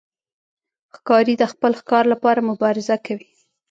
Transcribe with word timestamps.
ښکاري 0.95 1.35
د 1.37 1.43
خپل 1.51 1.71
ښکار 1.81 2.03
لپاره 2.13 2.47
مبارزه 2.49 2.95
کوي. 3.05 3.27